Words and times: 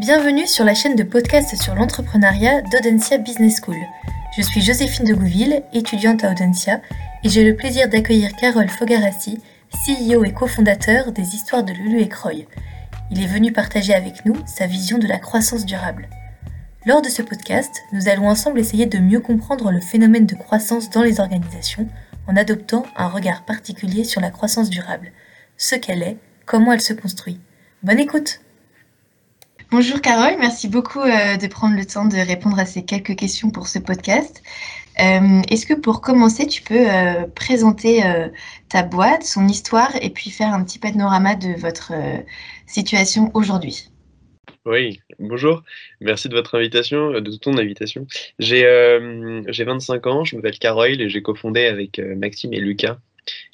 Bienvenue 0.00 0.46
sur 0.46 0.64
la 0.64 0.72
chaîne 0.72 0.96
de 0.96 1.02
podcast 1.02 1.54
sur 1.62 1.74
l'entrepreneuriat 1.74 2.62
d'Audencia 2.62 3.18
Business 3.18 3.60
School. 3.62 3.76
Je 4.34 4.40
suis 4.40 4.62
Joséphine 4.62 5.04
de 5.04 5.12
Gouville, 5.12 5.62
étudiante 5.74 6.24
à 6.24 6.30
Audencia, 6.30 6.80
et 7.22 7.28
j'ai 7.28 7.44
le 7.44 7.54
plaisir 7.54 7.86
d'accueillir 7.86 8.34
Carole 8.34 8.70
Fogarassi, 8.70 9.42
CEO 9.70 10.24
et 10.24 10.32
cofondateur 10.32 11.12
des 11.12 11.34
Histoires 11.34 11.64
de 11.64 11.74
Lulu 11.74 12.00
et 12.00 12.08
Croy. 12.08 12.46
Il 13.10 13.22
est 13.22 13.26
venu 13.26 13.52
partager 13.52 13.92
avec 13.92 14.24
nous 14.24 14.36
sa 14.46 14.66
vision 14.66 14.96
de 14.96 15.06
la 15.06 15.18
croissance 15.18 15.66
durable. 15.66 16.08
Lors 16.86 17.02
de 17.02 17.10
ce 17.10 17.20
podcast, 17.20 17.82
nous 17.92 18.08
allons 18.08 18.30
ensemble 18.30 18.58
essayer 18.58 18.86
de 18.86 19.00
mieux 19.00 19.20
comprendre 19.20 19.70
le 19.70 19.82
phénomène 19.82 20.24
de 20.24 20.34
croissance 20.34 20.88
dans 20.88 21.02
les 21.02 21.20
organisations 21.20 21.86
en 22.26 22.36
adoptant 22.36 22.86
un 22.96 23.08
regard 23.08 23.44
particulier 23.44 24.04
sur 24.04 24.22
la 24.22 24.30
croissance 24.30 24.70
durable, 24.70 25.12
ce 25.58 25.74
qu'elle 25.74 26.02
est, 26.02 26.16
comment 26.46 26.72
elle 26.72 26.80
se 26.80 26.94
construit. 26.94 27.38
Bonne 27.82 28.00
écoute 28.00 28.40
Bonjour 29.72 30.00
Carole, 30.00 30.34
merci 30.40 30.66
beaucoup 30.66 30.98
euh, 30.98 31.36
de 31.36 31.46
prendre 31.46 31.76
le 31.76 31.86
temps 31.86 32.04
de 32.04 32.16
répondre 32.16 32.58
à 32.58 32.64
ces 32.64 32.84
quelques 32.84 33.14
questions 33.14 33.50
pour 33.50 33.68
ce 33.68 33.78
podcast. 33.78 34.42
Euh, 34.98 35.42
est-ce 35.48 35.64
que 35.64 35.74
pour 35.74 36.00
commencer, 36.00 36.48
tu 36.48 36.60
peux 36.62 36.90
euh, 36.90 37.24
présenter 37.36 38.02
ta 38.68 38.82
boîte, 38.82 39.22
son 39.22 39.46
histoire 39.46 39.92
et 40.02 40.10
puis 40.10 40.30
faire 40.30 40.52
un 40.52 40.64
petit 40.64 40.80
panorama 40.80 41.36
de 41.36 41.56
votre 41.56 41.92
situation 42.66 43.30
aujourd'hui? 43.32 43.90
Oui, 44.66 45.00
bonjour, 45.20 45.62
merci 46.00 46.28
de 46.28 46.34
votre 46.34 46.56
invitation, 46.56 47.12
de 47.20 47.36
ton 47.36 47.56
invitation. 47.56 48.08
J'ai 48.40 48.64
25 48.66 50.04
ans, 50.08 50.24
je 50.24 50.34
m'appelle 50.34 50.58
Carole 50.58 51.00
et 51.00 51.08
j'ai 51.08 51.22
cofondé 51.22 51.66
avec 51.66 52.00
Maxime 52.16 52.52
et 52.52 52.60
Lucas 52.60 52.98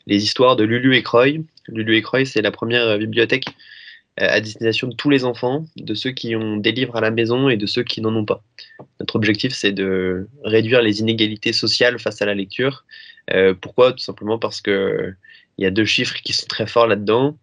les 0.07 0.23
histoires 0.23 0.57
de 0.57 0.65
Lulu 0.65 0.97
et 0.97 1.03
Croy. 1.03 1.43
Lulu 1.69 1.97
et 1.97 2.03
Croy, 2.03 2.25
c'est 2.25 2.41
la 2.41 2.51
première 2.51 2.97
bibliothèque 2.97 3.49
à 4.19 4.41
destination 4.41 4.89
de 4.89 4.95
tous 4.95 5.11
les 5.11 5.25
enfants, 5.25 5.67
de 5.77 5.95
ceux 5.95 6.11
qui 6.11 6.35
ont 6.37 6.57
des 6.57 6.73
livres 6.73 6.97
à 6.97 7.01
la 7.01 7.11
maison 7.11 7.49
et 7.49 7.57
de 7.57 7.67
ceux 7.67 7.83
qui 7.83 8.01
n'en 8.01 8.15
ont 8.15 8.25
pas. 8.25 8.43
Notre 9.01 9.17
objectif, 9.17 9.53
c'est 9.53 9.73
de 9.73 10.29
réduire 10.43 10.83
les 10.83 11.01
inégalités 11.01 11.53
sociales 11.53 11.99
face 11.99 12.23
à 12.23 12.27
la 12.27 12.35
lecture. 12.35 12.85
Euh, 13.33 13.55
pourquoi? 13.55 13.93
Tout 13.93 13.99
simplement 13.99 14.39
parce 14.39 14.61
que 14.61 15.13
il 15.59 15.65
y 15.65 15.67
a 15.67 15.71
deux 15.71 15.85
chiffres 15.85 16.17
qui 16.23 16.33
sont 16.33 16.47
très 16.47 16.67
forts 16.67 16.87
là-dedans. 16.87 17.37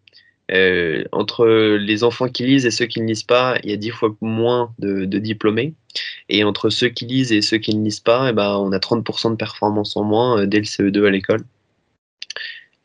Euh, 0.51 1.03
entre 1.11 1.47
les 1.77 2.03
enfants 2.03 2.27
qui 2.27 2.45
lisent 2.45 2.65
et 2.65 2.71
ceux 2.71 2.85
qui 2.85 3.01
ne 3.01 3.07
lisent 3.07 3.23
pas, 3.23 3.57
il 3.63 3.69
y 3.69 3.73
a 3.73 3.77
dix 3.77 3.89
fois 3.89 4.15
moins 4.21 4.73
de, 4.79 5.05
diplômés. 5.05 5.73
Et 6.29 6.43
entre 6.43 6.69
ceux 6.69 6.89
qui 6.89 7.05
lisent 7.05 7.31
et 7.31 7.41
ceux 7.41 7.57
qui 7.57 7.75
ne 7.75 7.83
lisent 7.83 7.99
pas, 7.99 8.29
eh 8.29 8.33
ben, 8.33 8.55
on 8.57 8.71
a 8.71 8.77
30% 8.77 9.31
de 9.31 9.35
performance 9.35 9.95
en 9.95 10.03
moins 10.03 10.45
dès 10.45 10.59
le 10.59 10.65
CE2 10.65 11.07
à 11.07 11.11
l'école. 11.11 11.43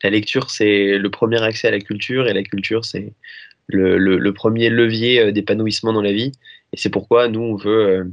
La 0.03 0.09
lecture, 0.09 0.49
c'est 0.49 0.97
le 0.97 1.09
premier 1.09 1.41
accès 1.41 1.67
à 1.67 1.71
la 1.71 1.79
culture, 1.79 2.27
et 2.27 2.33
la 2.33 2.43
culture, 2.43 2.85
c'est 2.85 3.13
le, 3.69 4.31
premier 4.31 4.69
levier 4.69 5.19
euh, 5.19 5.31
d'épanouissement 5.31 5.93
dans 5.93 6.01
la 6.01 6.11
vie. 6.11 6.31
Et 6.73 6.77
c'est 6.77 6.89
pourquoi 6.89 7.27
nous, 7.27 7.41
on 7.41 7.55
veut 7.55 7.87
euh, 7.87 8.03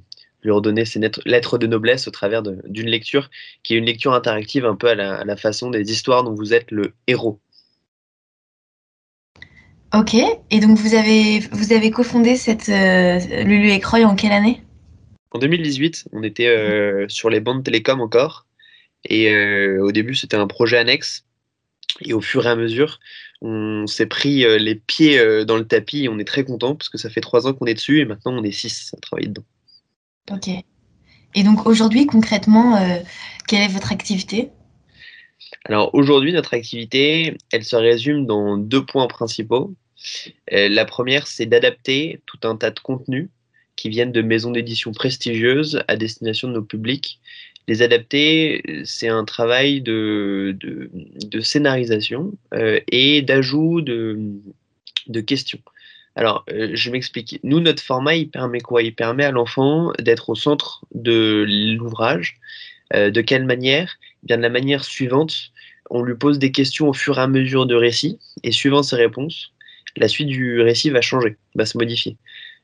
lui 0.42 0.50
redonner 0.50 0.84
ses 0.84 1.00
lettres 1.24 1.58
de 1.58 1.66
noblesse 1.66 2.08
au 2.08 2.10
travers 2.10 2.42
d'une 2.42 2.86
lecture 2.86 3.30
qui 3.62 3.74
est 3.74 3.78
une 3.78 3.84
lecture 3.84 4.14
interactive 4.14 4.64
un 4.64 4.76
peu 4.76 4.88
à 4.88 4.94
la, 4.94 5.36
façon 5.36 5.70
des 5.70 5.90
histoires 5.90 6.24
dont 6.24 6.34
vous 6.34 6.54
êtes 6.54 6.70
le 6.70 6.92
héros. 7.06 7.40
Ok, 9.94 10.14
et 10.14 10.60
donc 10.60 10.76
vous 10.78 10.94
avez, 10.94 11.40
vous 11.52 11.72
avez 11.72 11.90
cofondé 11.90 12.36
cette 12.36 12.68
euh, 12.68 13.44
Lulu 13.44 13.70
et 13.70 13.80
Croy 13.80 14.04
en 14.04 14.14
quelle 14.14 14.32
année? 14.32 14.62
En 15.30 15.38
2018, 15.38 16.08
on 16.12 16.22
était 16.22 17.06
sur 17.08 17.28
les 17.28 17.40
bandes 17.40 17.62
télécom 17.62 18.00
encore. 18.00 18.46
Et 19.04 19.30
au 19.78 19.92
début, 19.92 20.14
c'était 20.14 20.36
un 20.36 20.46
projet 20.46 20.78
annexe. 20.78 21.26
Et 22.00 22.14
au 22.14 22.20
fur 22.20 22.46
et 22.46 22.48
à 22.48 22.56
mesure, 22.56 23.00
on 23.42 23.86
s'est 23.86 24.06
pris 24.06 24.44
euh, 24.44 24.58
les 24.58 24.74
pieds 24.74 25.18
euh, 25.18 25.44
dans 25.44 25.56
le 25.56 25.66
tapis 25.66 26.04
et 26.04 26.08
on 26.08 26.18
est 26.18 26.26
très 26.26 26.44
content 26.44 26.74
parce 26.74 26.88
que 26.88 26.98
ça 26.98 27.10
fait 27.10 27.20
trois 27.20 27.46
ans 27.46 27.52
qu'on 27.52 27.66
est 27.66 27.74
dessus 27.74 28.00
et 28.00 28.04
maintenant 28.04 28.32
on 28.32 28.42
est 28.42 28.52
six 28.52 28.94
à 28.96 29.00
travailler 29.00 29.28
dedans. 29.28 29.44
Ok. 30.30 30.48
Et 31.34 31.42
donc 31.42 31.66
aujourd'hui, 31.66 32.06
concrètement, 32.06 32.76
euh, 32.76 32.98
quelle 33.46 33.62
est 33.62 33.72
votre 33.72 33.92
activité? 33.92 34.50
Alors 35.66 35.94
aujourd'hui, 35.94 36.32
notre 36.32 36.54
activité, 36.54 37.36
elle 37.52 37.64
se 37.64 37.76
résume 37.76 38.26
dans 38.26 38.56
deux 38.56 38.84
points 38.84 39.06
principaux. 39.06 39.74
la 40.50 40.84
première, 40.84 41.26
c'est 41.26 41.46
d'adapter 41.46 42.20
tout 42.26 42.38
un 42.44 42.56
tas 42.56 42.70
de 42.70 42.80
contenus 42.80 43.28
qui 43.76 43.90
viennent 43.90 44.12
de 44.12 44.22
maisons 44.22 44.50
d'édition 44.50 44.92
prestigieuses 44.92 45.82
à 45.88 45.96
destination 45.96 46.48
de 46.48 46.54
nos 46.54 46.62
publics 46.62 47.20
les 47.68 47.82
adapter, 47.82 48.62
c'est 48.84 49.08
un 49.08 49.24
travail 49.24 49.80
de, 49.80 50.56
scénarisation 51.40 52.32
euh, 52.54 52.80
et 52.90 53.22
d'ajout 53.22 53.80
de, 53.80 54.18
de, 55.08 55.20
questions. 55.20 55.58
Alors, 56.14 56.44
euh, 56.50 56.70
je 56.74 56.90
m'explique. 56.90 57.40
Nous, 57.42 57.60
notre 57.60 57.82
format, 57.82 58.14
il 58.14 58.30
permet 58.30 58.60
quoi? 58.60 58.82
Il 58.82 58.94
permet 58.94 59.24
à 59.24 59.32
l'enfant 59.32 59.92
d'être 59.98 60.30
au 60.30 60.34
centre 60.34 60.84
de 60.94 61.44
l'ouvrage. 61.76 62.38
Euh, 62.94 63.10
de 63.10 63.20
quelle 63.20 63.44
manière? 63.44 63.98
Eh 64.22 64.26
Bien 64.26 64.36
de 64.38 64.42
la 64.42 64.48
manière 64.48 64.84
suivante. 64.84 65.50
On 65.90 66.02
lui 66.02 66.16
pose 66.16 66.38
des 66.38 66.52
questions 66.52 66.88
au 66.88 66.92
fur 66.92 67.18
et 67.18 67.22
à 67.22 67.28
mesure 67.28 67.66
de 67.66 67.74
récit, 67.74 68.18
et 68.42 68.50
suivant 68.50 68.82
ses 68.82 68.96
réponses, 68.96 69.52
la 69.96 70.08
suite 70.08 70.26
du 70.26 70.60
récit 70.60 70.90
va 70.90 71.00
changer, 71.00 71.36
va 71.54 71.64
se 71.64 71.78
modifier. 71.78 72.16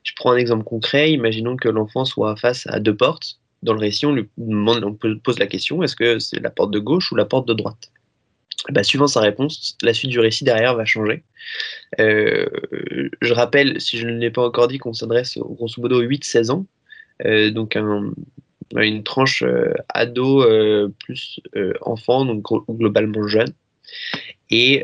Je 0.03 0.11
prends 0.15 0.31
un 0.33 0.37
exemple 0.37 0.65
concret. 0.65 1.11
Imaginons 1.11 1.55
que 1.55 1.69
l'enfant 1.69 2.03
soit 2.03 2.35
face 2.35 2.67
à 2.67 2.79
deux 2.79 2.95
portes 2.95 3.39
dans 3.63 3.73
le 3.73 3.79
récit, 3.79 4.05
on 4.05 4.13
lui 4.13 4.29
demande, 4.37 4.83
on 4.83 4.93
pose 4.93 5.39
la 5.39 5.47
question 5.47 5.81
est-ce 5.83 5.95
que 5.95 6.19
c'est 6.19 6.39
la 6.39 6.49
porte 6.49 6.71
de 6.71 6.79
gauche 6.79 7.11
ou 7.11 7.15
la 7.15 7.25
porte 7.25 7.47
de 7.47 7.53
droite? 7.53 7.91
Bah, 8.69 8.83
Suivant 8.83 9.07
sa 9.07 9.21
réponse, 9.21 9.77
la 9.81 9.93
suite 9.93 10.11
du 10.11 10.19
récit 10.19 10.43
derrière 10.43 10.75
va 10.75 10.85
changer. 10.85 11.23
Euh, 11.99 12.45
je 13.21 13.33
rappelle, 13.33 13.81
si 13.81 13.97
je 13.97 14.07
ne 14.07 14.17
l'ai 14.17 14.31
pas 14.31 14.45
encore 14.45 14.67
dit, 14.67 14.77
qu'on 14.77 14.93
s'adresse 14.93 15.37
grosso 15.37 15.81
modo 15.81 16.01
aux 16.01 16.03
8-16 16.03 16.51
ans, 16.51 16.65
euh, 17.25 17.51
donc 17.51 17.77
une 18.75 19.03
tranche 19.03 19.43
euh, 19.43 19.73
ado 19.89 20.45
plus 20.99 21.41
enfant, 21.81 22.25
donc 22.25 22.45
globalement 22.69 23.27
jeune. 23.27 23.53
Et 24.49 24.83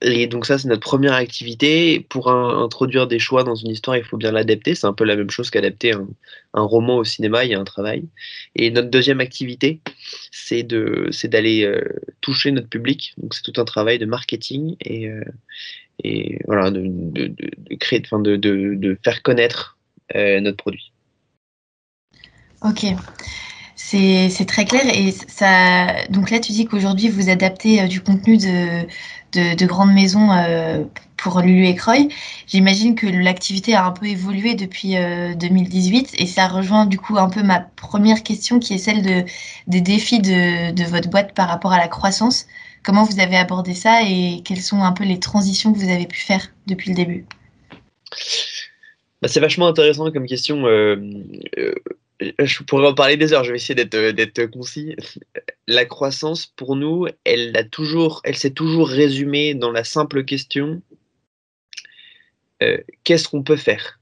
et 0.00 0.28
donc 0.28 0.46
ça, 0.46 0.58
c'est 0.58 0.68
notre 0.68 0.82
première 0.82 1.14
activité. 1.14 2.06
Pour 2.08 2.30
introduire 2.30 3.08
des 3.08 3.18
choix 3.18 3.42
dans 3.42 3.56
une 3.56 3.70
histoire, 3.70 3.96
il 3.96 4.04
faut 4.04 4.16
bien 4.16 4.30
l'adapter. 4.30 4.76
C'est 4.76 4.86
un 4.86 4.92
peu 4.92 5.04
la 5.04 5.16
même 5.16 5.30
chose 5.30 5.50
qu'adapter 5.50 5.92
un, 6.54 6.62
roman 6.62 6.98
au 6.98 7.04
cinéma, 7.04 7.44
il 7.44 7.50
y 7.50 7.54
a 7.54 7.60
un 7.60 7.64
travail. 7.64 8.04
Et 8.54 8.70
notre 8.70 8.90
deuxième 8.90 9.20
activité, 9.20 9.80
c'est 10.30 10.62
d'aller 10.62 11.64
euh, 11.64 11.82
toucher 12.20 12.52
notre 12.52 12.68
public. 12.68 13.14
Donc 13.18 13.34
c'est 13.34 13.42
tout 13.42 13.60
un 13.60 13.64
travail 13.64 13.98
de 13.98 14.06
marketing 14.06 14.76
et, 14.80 15.08
euh, 15.08 15.24
voilà, 16.46 16.70
de 16.70 17.76
créer, 17.80 18.00
enfin 18.04 18.20
de, 18.20 18.36
de, 18.36 18.98
faire 19.02 19.22
connaître 19.22 19.78
euh, 20.14 20.40
notre 20.40 20.58
produit. 20.58 20.92
Ok. 22.62 22.86
C'est 23.74 24.46
très 24.46 24.64
clair 24.66 24.82
et 24.94 25.12
ça. 25.12 26.06
Donc 26.10 26.30
là, 26.30 26.40
tu 26.40 26.52
dis 26.52 26.66
qu'aujourd'hui 26.66 27.08
vous 27.08 27.30
adaptez 27.30 27.88
du 27.88 28.02
contenu 28.02 28.36
de, 28.36 28.86
de, 29.32 29.66
grandes 29.66 29.92
maisons 29.92 30.30
euh, 30.32 30.84
pour 31.16 31.40
Lulu 31.40 31.66
et 31.66 31.74
Croy. 31.74 32.08
J'imagine 32.46 32.94
que 32.94 33.06
l'activité 33.06 33.74
a 33.74 33.84
un 33.86 33.92
peu 33.92 34.06
évolué 34.06 34.54
depuis 34.54 34.94
2018 35.36 36.14
euh, 36.14 36.22
et 36.22 36.26
ça 36.26 36.48
rejoint 36.48 36.86
du 36.86 36.98
coup 36.98 37.18
un 37.18 37.28
peu 37.28 37.42
ma 37.42 37.60
première 37.60 38.22
question 38.22 38.58
qui 38.58 38.74
est 38.74 38.78
celle 38.78 39.02
de, 39.02 39.24
des 39.66 39.80
défis 39.80 40.20
de, 40.20 40.84
votre 40.88 41.10
boîte 41.10 41.34
par 41.34 41.48
rapport 41.48 41.72
à 41.72 41.78
la 41.78 41.88
croissance. 41.88 42.46
Comment 42.82 43.04
vous 43.04 43.20
avez 43.20 43.36
abordé 43.36 43.74
ça 43.74 44.02
et 44.02 44.42
quelles 44.44 44.62
sont 44.62 44.82
un 44.82 44.92
peu 44.92 45.04
les 45.04 45.18
transitions 45.18 45.72
que 45.72 45.78
vous 45.78 45.90
avez 45.90 46.06
pu 46.06 46.20
faire 46.20 46.48
depuis 46.66 46.90
le 46.90 46.96
début? 46.96 47.26
Bah, 49.20 49.28
C'est 49.28 49.40
vachement 49.40 49.66
intéressant 49.66 50.10
comme 50.10 50.26
question. 50.26 50.66
Euh, 50.66 50.96
je 52.20 52.62
pourrais 52.64 52.86
en 52.86 52.94
parler 52.94 53.16
des 53.16 53.32
heures, 53.32 53.44
je 53.44 53.50
vais 53.50 53.56
essayer 53.56 53.74
d'être, 53.74 54.38
euh, 54.38 54.48
concis. 54.48 54.96
La 55.66 55.84
croissance, 55.84 56.46
pour 56.46 56.76
nous, 56.76 57.06
elle, 57.24 57.56
a 57.56 57.64
toujours, 57.64 58.20
elle 58.24 58.36
s'est 58.36 58.50
toujours 58.50 58.88
résumée 58.88 59.54
dans 59.54 59.70
la 59.70 59.84
simple 59.84 60.24
question 60.24 60.82
euh, 62.62 62.78
qu'est-ce 63.04 63.28
qu'on 63.28 63.42
peut 63.42 63.56
faire? 63.56 64.00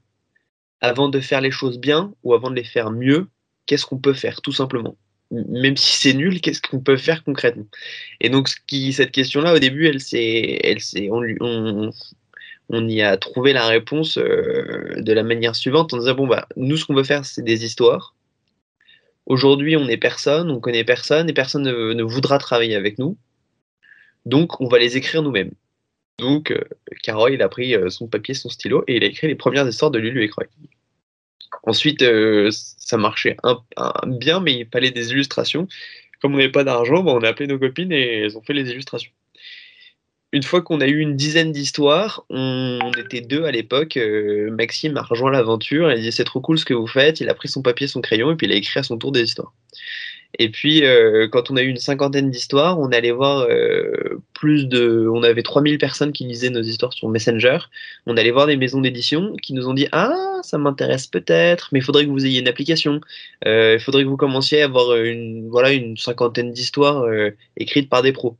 Avant 0.81 1.09
de 1.09 1.19
faire 1.19 1.41
les 1.41 1.51
choses 1.51 1.79
bien 1.79 2.13
ou 2.23 2.33
avant 2.33 2.49
de 2.49 2.55
les 2.55 2.63
faire 2.63 2.91
mieux, 2.91 3.27
qu'est-ce 3.65 3.85
qu'on 3.85 3.99
peut 3.99 4.13
faire, 4.13 4.41
tout 4.41 4.51
simplement? 4.51 4.97
Même 5.31 5.77
si 5.77 5.97
c'est 5.97 6.13
nul, 6.13 6.41
qu'est-ce 6.41 6.61
qu'on 6.61 6.79
peut 6.79 6.97
faire 6.97 7.23
concrètement? 7.23 7.67
Et 8.21 8.29
donc, 8.29 8.47
cette 8.47 9.11
question-là, 9.11 9.53
au 9.53 9.59
début, 9.59 9.87
elle 9.87 9.99
elle 10.13 10.79
on, 11.11 11.91
on 12.69 12.87
y 12.87 13.01
a 13.01 13.17
trouvé 13.17 13.53
la 13.53 13.67
réponse 13.67 14.17
euh, 14.17 14.95
de 14.97 15.13
la 15.13 15.23
manière 15.23 15.55
suivante 15.55 15.93
en 15.93 15.97
disant 15.97 16.15
bon 16.15 16.27
bah 16.27 16.47
nous 16.55 16.77
ce 16.77 16.85
qu'on 16.85 16.95
veut 16.95 17.03
faire 17.03 17.25
c'est 17.25 17.43
des 17.43 17.65
histoires. 17.65 18.13
Aujourd'hui 19.27 19.75
on 19.75 19.87
est 19.87 19.97
personne, 19.97 20.49
on 20.49 20.59
connaît 20.59 20.85
personne 20.85 21.29
et 21.29 21.33
personne 21.33 21.63
ne, 21.63 22.03
voudra 22.03 22.39
travailler 22.39 22.75
avec 22.75 22.97
nous. 22.97 23.17
Donc 24.25 24.59
on 24.61 24.67
va 24.67 24.79
les 24.79 24.97
écrire 24.97 25.21
nous-mêmes. 25.21 25.51
Donc 26.17 26.51
euh, 26.51 26.63
il 27.29 27.41
a 27.41 27.49
pris 27.49 27.75
euh, 27.75 27.89
son 27.89 28.07
papier, 28.07 28.33
son 28.33 28.49
stylo 28.49 28.83
et 28.87 28.95
il 28.97 29.03
a 29.03 29.07
écrit 29.07 29.27
les 29.27 29.35
premières 29.35 29.67
histoires 29.67 29.91
de 29.91 29.99
Lulu 29.99 30.23
et 30.23 30.29
Croix. 30.29 30.45
Ensuite 31.63 32.03
ça 32.51 32.97
marchait 32.97 33.37
bien 34.05 34.39
mais 34.39 34.59
il 34.59 34.67
fallait 34.67 34.91
des 34.91 35.11
illustrations. 35.11 35.67
Comme 36.21 36.33
on 36.33 36.37
n'avait 36.37 36.51
pas 36.51 36.63
d'argent, 36.63 37.03
bah, 37.03 37.11
on 37.13 37.21
a 37.21 37.27
appelé 37.27 37.45
nos 37.47 37.59
copines 37.59 37.91
et 37.91 38.23
elles 38.23 38.37
ont 38.37 38.41
fait 38.41 38.53
les 38.53 38.71
illustrations 38.71 39.11
une 40.37 40.43
fois 40.43 40.61
qu'on 40.61 40.81
a 40.81 40.87
eu 40.87 40.99
une 40.99 41.15
dizaine 41.15 41.51
d'histoires, 41.51 42.23
on, 42.29 42.91
était 42.97 43.21
deux 43.21 43.43
à 43.45 43.51
l'époque. 43.51 43.99
Maxime 44.51 44.95
a 44.97 45.01
rejoint 45.01 45.31
l'aventure, 45.31 45.91
il 45.91 46.01
dit 46.01 46.11
c'est 46.11 46.23
trop 46.23 46.41
cool 46.41 46.59
ce 46.59 46.65
que 46.65 46.73
vous 46.75 46.87
faites. 46.87 47.19
Il 47.21 47.29
a 47.29 47.33
pris 47.33 47.47
son 47.49 47.61
papier, 47.63 47.87
son 47.87 48.01
crayon 48.01 48.31
et 48.31 48.35
puis 48.35 48.47
il 48.47 48.53
a 48.53 48.55
écrit 48.55 48.79
à 48.79 48.83
son 48.83 48.97
tour 48.97 49.11
des 49.11 49.23
histoires. 49.23 49.51
Et 50.39 50.49
puis, 50.49 50.85
euh, 50.85 51.27
quand 51.27 51.49
on 51.49 51.55
a 51.57 51.61
eu 51.61 51.67
une 51.67 51.77
cinquantaine 51.77 52.29
d'histoires, 52.29 52.79
on 52.79 52.91
allait 52.91 53.11
voir 53.11 53.47
euh, 53.49 54.21
plus 54.33 54.67
de. 54.67 55.07
On 55.11 55.23
avait 55.23 55.41
3000 55.41 55.77
personnes 55.79 56.11
qui 56.11 56.25
lisaient 56.25 56.49
nos 56.49 56.61
histoires 56.61 56.93
sur 56.93 57.09
Messenger. 57.09 57.57
On 58.05 58.17
allait 58.17 58.31
voir 58.31 58.45
des 58.45 58.57
maisons 58.57 58.81
d'édition 58.81 59.35
qui 59.41 59.53
nous 59.53 59.67
ont 59.67 59.73
dit 59.73 59.87
Ah, 59.91 60.39
ça 60.43 60.57
m'intéresse 60.57 61.07
peut-être, 61.07 61.69
mais 61.71 61.79
il 61.79 61.81
faudrait 61.83 62.05
que 62.05 62.11
vous 62.11 62.25
ayez 62.25 62.39
une 62.39 62.47
application. 62.47 63.01
Euh, 63.47 63.75
il 63.75 63.79
faudrait 63.79 64.03
que 64.03 64.09
vous 64.09 64.17
commenciez 64.17 64.61
à 64.61 64.65
avoir 64.65 64.95
une, 64.97 65.49
voilà, 65.49 65.71
une 65.71 65.97
cinquantaine 65.97 66.51
d'histoires 66.51 67.05
écrites 67.57 67.89
par 67.89 68.01
des 68.03 68.11
pros. 68.11 68.37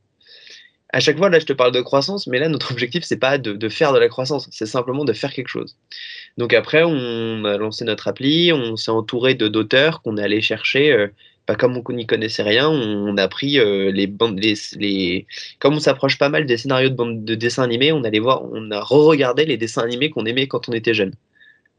À 0.90 1.00
chaque 1.00 1.18
fois, 1.18 1.28
là, 1.28 1.38
je 1.38 1.44
te 1.44 1.52
parle 1.52 1.72
de 1.72 1.80
croissance, 1.80 2.26
mais 2.26 2.38
là, 2.38 2.48
notre 2.48 2.72
objectif, 2.72 3.04
c'est 3.04 3.18
pas 3.18 3.38
de, 3.38 3.68
faire 3.68 3.92
de 3.92 3.98
la 3.98 4.08
croissance, 4.08 4.48
c'est 4.50 4.66
simplement 4.66 5.04
de 5.04 5.12
faire 5.12 5.32
quelque 5.32 5.48
chose. 5.48 5.76
Donc 6.38 6.54
après, 6.54 6.82
on 6.84 7.44
a 7.44 7.56
lancé 7.56 7.84
notre 7.84 8.08
appli, 8.08 8.52
on 8.52 8.76
s'est 8.76 8.90
entouré 8.90 9.34
de 9.34 9.48
d'auteurs 9.48 10.02
qu'on 10.02 10.16
est 10.16 10.22
allé 10.22 10.40
chercher 10.40 11.10
pas 11.48 11.54
comme 11.54 11.80
on 11.82 11.92
n'y 11.94 12.06
connaissait 12.06 12.42
rien, 12.42 12.68
on, 12.68 13.16
a 13.16 13.26
pris 13.26 13.58
euh, 13.58 13.90
les 13.90 14.06
bandes, 14.06 14.38
les, 14.38 15.26
comme 15.60 15.76
on 15.76 15.80
s'approche 15.80 16.18
pas 16.18 16.28
mal 16.28 16.44
des 16.44 16.58
scénarios 16.58 16.90
de, 16.90 16.94
bande, 16.94 17.24
de 17.24 17.34
dessins 17.34 17.62
animés, 17.62 17.90
on 17.90 18.04
allait 18.04 18.18
voir, 18.18 18.44
on 18.52 18.70
a 18.70 18.80
re-regardé 18.82 19.46
les 19.46 19.56
dessins 19.56 19.80
animés 19.80 20.10
qu'on 20.10 20.26
aimait 20.26 20.46
quand 20.46 20.68
on 20.68 20.72
était 20.72 20.92
jeune, 20.92 21.14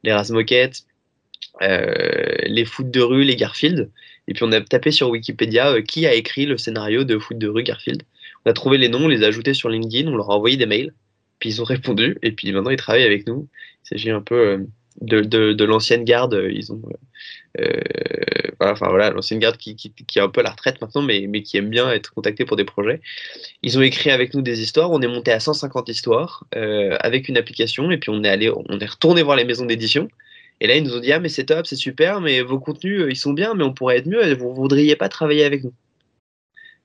les 0.04 0.12
Razmoket, 0.12 0.72
euh, 1.62 2.36
les 2.48 2.66
Foot 2.66 2.90
de 2.90 3.00
rue, 3.00 3.24
les 3.24 3.36
Garfield, 3.36 3.92
et 4.28 4.34
puis 4.34 4.44
on 4.44 4.52
a 4.52 4.60
tapé 4.60 4.90
sur 4.90 5.12
Wikipédia 5.12 5.70
euh, 5.74 5.82
qui 5.84 6.08
a 6.08 6.16
écrit 6.16 6.48
le 6.48 6.58
scénario 6.58 7.04
de 7.04 7.20
Foot 7.20 7.38
de 7.38 7.48
rue 7.48 7.62
Garfield. 7.62 8.02
On 8.46 8.50
a 8.50 8.54
trouvé 8.54 8.78
les 8.78 8.90
noms, 8.90 9.06
on 9.06 9.08
les 9.08 9.24
a 9.24 9.28
ajoutés 9.28 9.54
sur 9.54 9.70
LinkedIn, 9.70 10.10
on 10.12 10.16
leur 10.16 10.32
a 10.32 10.36
envoyé 10.36 10.58
des 10.58 10.66
mails, 10.66 10.94
puis 11.40 11.50
ils 11.50 11.62
ont 11.62 11.66
répondu, 11.76 12.18
et 12.22 12.32
puis 12.32 12.52
maintenant 12.52 12.72
ils 12.72 12.78
travaillent 12.78 13.04
avec 13.04 13.28
nous. 13.28 13.48
Il 13.86 13.88
s'agit 13.90 14.12
un 14.12 14.22
peu 14.22 14.66
de, 15.02 15.22
de 15.22 15.64
l'ancienne 15.66 16.04
garde, 16.04 16.42
ils 16.52 16.72
ont 16.72 16.82
euh, 17.60 17.80
voilà, 18.60 19.10
l'ancienne 19.12 19.40
garde 19.40 19.58
qui, 19.58 19.76
qui, 19.76 19.92
qui, 19.92 20.20
est 20.20 20.22
un 20.22 20.30
peu 20.30 20.42
à 20.42 20.44
la 20.44 20.52
retraite 20.52 20.82
maintenant, 20.82 21.02
mais, 21.02 21.26
mais 21.28 21.42
qui 21.44 21.58
aime 21.58 21.70
bien 21.70 21.90
être 21.92 22.14
contacté 22.14 22.46
pour 22.46 22.58
des 22.58 22.66
projets. 22.66 23.02
Ils 23.64 23.78
ont 23.78 23.82
écrit 23.82 24.12
avec 24.12 24.34
nous 24.34 24.42
des 24.42 24.62
histoires. 24.62 24.92
On 24.92 25.02
est 25.02 25.08
monté 25.08 25.32
à 25.32 25.40
150 25.40 25.90
histoires 25.90 26.46
euh, 26.56 26.98
avec 27.00 27.30
une 27.30 27.38
application, 27.38 27.92
et 27.92 27.98
puis 27.98 28.10
on 28.10 28.24
est 28.24 28.30
allé, 28.30 28.52
on 28.52 28.80
est 28.80 28.86
retourné 28.86 29.24
voir 29.24 29.38
les 29.38 29.46
maisons 29.46 29.66
d'édition. 29.66 30.10
Et 30.62 30.68
là, 30.68 30.76
ils 30.76 30.84
nous 30.84 30.96
ont 30.96 31.00
dit 31.00 31.12
ah 31.14 31.20
mais 31.20 31.30
c'est 31.30 31.46
top, 31.46 31.66
c'est 31.66 31.78
super, 31.78 32.20
mais 32.22 32.42
vos 32.42 32.60
contenus 32.60 33.02
euh, 33.02 33.10
ils 33.10 33.16
sont 33.16 33.34
bien, 33.34 33.54
mais 33.54 33.64
on 33.64 33.74
pourrait 33.74 33.98
être 33.98 34.08
mieux. 34.08 34.34
Vous 34.36 34.54
voudriez 34.54 34.96
pas 34.96 35.10
travailler 35.10 35.46
avec 35.46 35.64
nous 35.64 35.74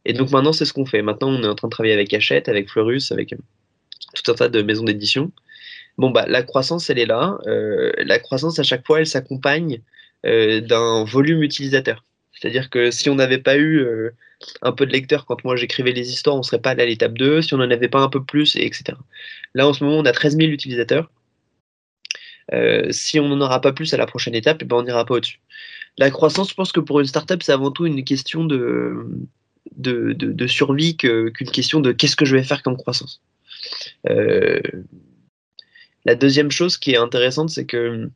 Et 0.05 0.13
donc 0.13 0.31
maintenant, 0.31 0.53
c'est 0.53 0.65
ce 0.65 0.73
qu'on 0.73 0.87
fait. 0.87 1.03
Maintenant, 1.03 1.29
on 1.29 1.43
est 1.43 1.47
en 1.47 1.55
train 1.55 1.69
de 1.69 1.73
travailler 1.73 1.95
avec 1.95 2.13
Hachette, 2.13 2.49
avec 2.49 2.69
Fleurus, 2.69 3.11
avec 3.13 3.35
tout 4.15 4.31
un 4.31 4.35
tas 4.35 4.49
de 4.49 4.63
maisons 4.63 4.85
d'édition. 4.85 5.33
Bon 5.97 6.11
bah 6.11 6.25
la 6.29 6.43
croissance, 6.43 6.91
elle 6.91 6.99
est 6.99 7.07
là. 7.07 7.39
la 7.47 8.19
croissance 8.19 8.59
à 8.59 8.63
chaque 8.63 8.87
fois, 8.87 9.01
elle 9.01 9.07
s'accompagne 9.07 9.81
euh, 10.25 10.63
d'un 10.63 11.05
volume 11.05 11.43
utilisateur. 11.43 12.03
C'est-à-dire 12.33 12.71
que 12.71 12.91
si 12.91 13.11
on 13.11 13.15
n'avait 13.15 13.39
pas 13.39 13.57
eu 13.57 13.81
euh, 13.81 14.11
un 14.63 14.73
peu 14.73 14.87
de 14.87 14.93
lecteurs 14.93 15.27
quand 15.27 15.45
moi 15.45 15.55
j'écrivais 15.55 15.93
les 15.93 16.11
histoires, 16.11 16.35
on 16.35 16.39
ne 16.39 16.43
serait 16.45 16.63
pas 16.63 16.71
allé 16.71 16.83
à 16.83 16.87
l'étape 16.87 17.13
2, 17.13 17.43
si 17.43 17.53
on 17.53 17.59
n'en 17.59 17.71
avait 17.71 17.89
pas 17.91 18.01
un 18.01 18.09
peu 18.09 18.25
plus, 18.25 18.57
etc. 18.57 18.97
Là, 19.55 19.69
en 19.69 19.75
ce 19.75 19.85
moment, 19.85 19.99
on 19.99 20.05
a 20.07 20.13
13 20.13 20.39
000 20.39 20.51
utilisateurs. 20.51 21.11
Euh, 22.55 22.91
si 22.91 23.21
on 23.21 23.29
n'en 23.29 23.41
aura 23.43 23.61
pas 23.61 23.73
plus 23.73 23.93
à 23.93 23.99
la 23.99 24.07
prochaine 24.07 24.35
étape, 24.35 24.59
eh 24.63 24.65
ben 24.65 24.77
on 24.77 24.83
n'ira 24.83 25.05
pas 25.05 25.15
au-dessus. 25.15 25.41
La 25.99 26.11
croissance, 26.11 26.49
je 26.51 26.55
pense 26.55 26.73
que 26.73 26.81
pour 26.81 27.01
une 27.01 27.07
startup, 27.07 27.43
c'est 27.43 27.53
avant 27.53 27.71
tout 27.71 27.85
une 27.85 28.03
question 28.03 28.45
de, 28.47 29.07
de, 29.77 30.47
survie 30.47 30.97
qu'une 30.97 31.51
question 31.53 31.81
de 31.81 31.93
qu'est-ce 31.93 32.17
que 32.17 32.25
je 32.25 32.37
vais 32.37 32.43
faire 32.43 32.63
comme 32.63 32.77
croissance. 32.77 33.23
la 34.05 34.61
deuxième 36.15 36.51
chose 36.51 36.77
qui 36.77 36.93
est 36.93 36.99
intéressante, 36.99 37.51
c'est 37.51 37.67
que 37.67 38.11